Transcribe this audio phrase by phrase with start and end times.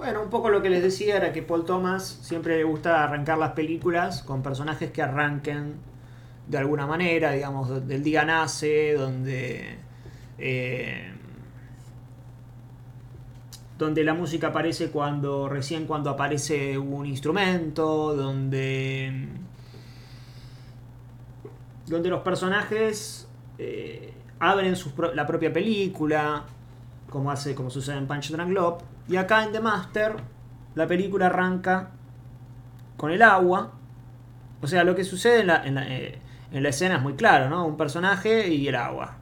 [0.00, 3.36] Bueno, un poco lo que les decía era que Paul Thomas siempre le gusta arrancar
[3.36, 5.74] las películas con personajes que arranquen
[6.48, 9.76] de alguna manera, digamos, del día nace, donde...
[10.38, 11.12] eh,
[13.76, 19.28] donde la música aparece cuando recién cuando aparece un instrumento, donde
[21.88, 23.28] donde los personajes
[23.58, 24.74] eh, abren
[25.12, 26.44] la propia película,
[27.10, 30.16] como hace como sucede en Punch Drunk Love, y acá en The Master
[30.74, 31.90] la película arranca
[32.96, 33.72] con el agua,
[34.62, 36.18] o sea, lo que sucede en la, en la, eh,
[36.52, 37.66] en la escena es muy claro, ¿no?
[37.66, 39.16] Un personaje y el agua,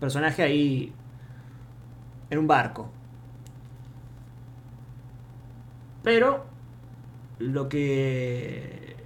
[0.00, 0.92] personaje ahí
[2.30, 2.90] en un barco.
[6.02, 6.44] Pero
[7.38, 8.96] lo que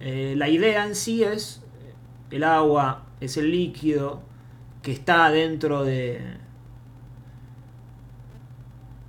[0.00, 1.62] eh, la idea en sí es
[2.30, 4.22] el agua es el líquido
[4.82, 6.43] que está dentro de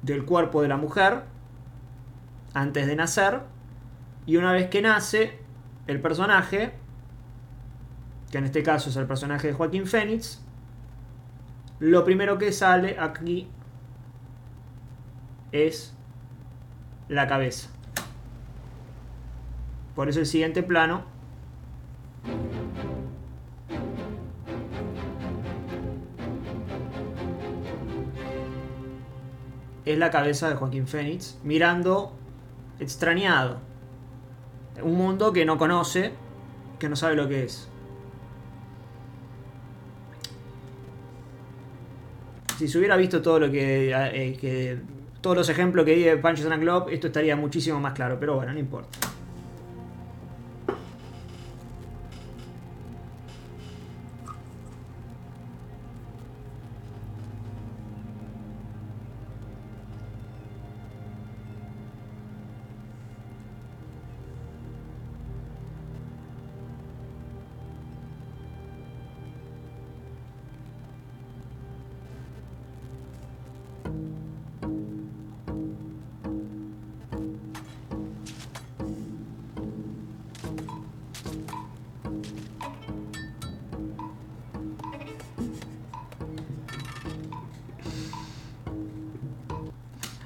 [0.05, 1.23] del cuerpo de la mujer
[2.53, 3.41] antes de nacer
[4.25, 5.39] y una vez que nace
[5.87, 6.73] el personaje
[8.31, 10.45] que en este caso es el personaje de Joaquín Phoenix
[11.79, 13.49] lo primero que sale aquí
[15.51, 15.93] es
[17.07, 17.69] la cabeza.
[19.95, 21.03] Por eso el siguiente plano
[29.85, 32.13] es la cabeza de Joaquín Phoenix mirando
[32.79, 33.57] extrañado.
[34.81, 36.11] Un mundo que no conoce,
[36.79, 37.69] que no sabe lo que es.
[42.57, 44.79] Si se hubiera visto todo lo que, eh, que-
[45.21, 48.35] todos los ejemplos que di de Punches and Globe, esto estaría muchísimo más claro, pero
[48.35, 48.97] bueno, no importa.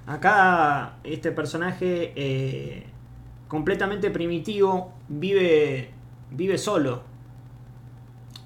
[0.09, 2.84] Acá este personaje eh,
[3.47, 5.92] completamente primitivo vive,
[6.31, 7.03] vive solo.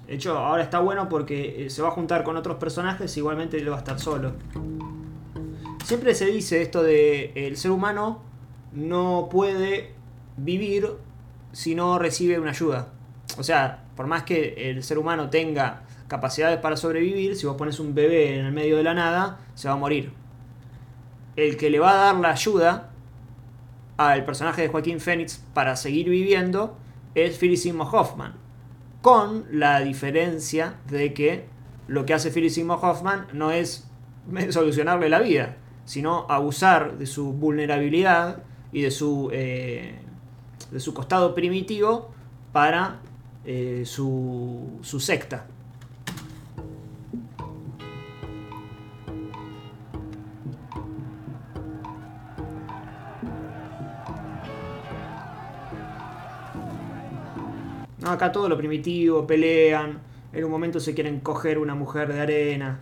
[0.06, 3.56] De hecho, ahora está bueno porque eh, se va a juntar con otros personajes, igualmente
[3.56, 4.34] él va a estar solo.
[5.82, 8.20] Siempre se dice esto de el ser humano
[8.74, 9.94] no puede
[10.36, 10.90] vivir
[11.52, 12.92] si no recibe una ayuda.
[13.38, 17.80] O sea, por más que el ser humano tenga capacidades para sobrevivir, si vos pones
[17.80, 20.23] un bebé en el medio de la nada, se va a morir.
[21.36, 22.90] El que le va a dar la ayuda
[23.96, 26.76] al personaje de Joaquín Phoenix para seguir viviendo
[27.14, 28.34] es Philip Seymour Hoffman.
[29.02, 31.46] Con la diferencia de que
[31.86, 33.88] lo que hace Philip Seymour Hoffman no es
[34.50, 40.00] solucionarle la vida, sino abusar de su vulnerabilidad y de su, eh,
[40.70, 42.10] de su costado primitivo
[42.52, 43.00] para
[43.44, 45.46] eh, su, su secta.
[58.06, 59.98] Acá todo lo primitivo, pelean,
[60.32, 62.78] en un momento se quieren coger una mujer de arena.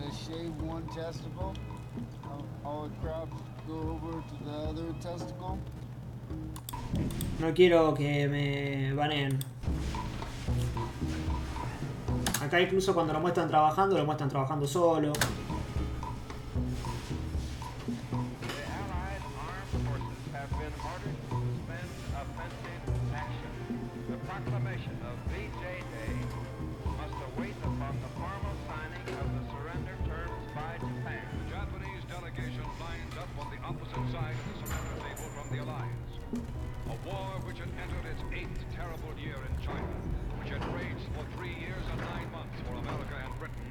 [0.00, 1.54] Gotta shave one testicle.
[2.24, 5.58] All, all the crabs go over to the other testicle.
[7.38, 9.38] No quiero que me baneen.
[12.40, 15.12] Acá incluso cuando lo muestran trabajando, lo muestran trabajando solo.
[15.12, 15.18] The
[18.76, 21.88] Allied armed forces have been ordered to suspend
[22.20, 22.82] offensive
[23.14, 23.52] action.
[24.10, 26.25] The proclamation of VJ Day
[33.66, 36.10] opposite side of the surrender table from the Alliance.
[36.86, 39.90] A war which had entered its eighth terrible year in China,
[40.38, 43.70] which had raged for three years and nine months for America and Britain,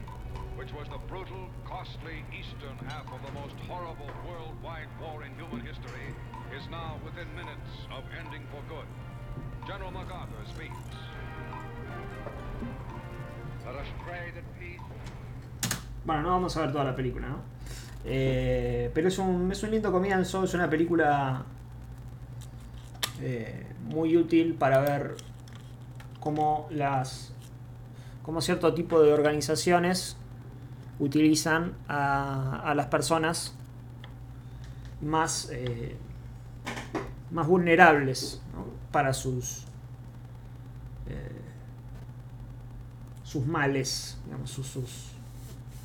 [0.60, 5.64] which was the brutal, costly eastern half of the most horrible worldwide war in human
[5.64, 6.12] history,
[6.52, 8.88] is now within minutes of ending for good.
[9.64, 10.76] General MacArthur speaks.
[13.64, 14.84] Let us pray that peace
[16.04, 17.40] Bueno, no vamos a ver toda la película, ¿no?
[18.08, 21.44] Eh, pero es un, es un lindo comienzo, es una película
[23.20, 25.16] eh, muy útil para ver
[26.20, 27.34] cómo las
[28.22, 30.18] cómo cierto tipo de organizaciones
[31.00, 33.56] utilizan a, a las personas
[35.02, 35.96] más eh,
[37.32, 38.42] más vulnerables
[38.92, 39.64] para sus
[43.24, 45.15] sus males digamos, sus